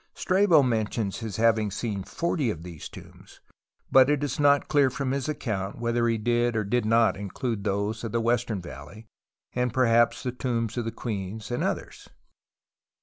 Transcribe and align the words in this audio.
Strabo 0.15 0.63
mentions 0.63 1.19
his 1.19 1.37
having 1.37 1.69
seen 1.69 2.01
forty 2.03 2.49
of 2.49 2.63
these 2.63 2.89
tombs, 2.89 3.39
but 3.91 4.09
it 4.09 4.23
is 4.23 4.39
not 4.39 4.67
clear 4.67 4.89
from 4.89 5.11
his 5.11 5.29
account 5.29 5.59
^ 5.75 5.75
TUTANKHAMEN 5.75 5.79
whether 5.79 6.07
he 6.07 6.17
did 6.17 6.85
not 6.87 7.15
include 7.15 7.63
those 7.63 8.03
of 8.03 8.11
the 8.11 8.19
Western 8.19 8.63
Valley 8.63 9.05
and 9.53 9.71
perhaps 9.71 10.23
the 10.23 10.31
Tombs 10.31 10.75
of 10.75 10.85
the 10.85 10.91
Queens 10.91 11.51
and 11.51 11.63
others. 11.63 12.09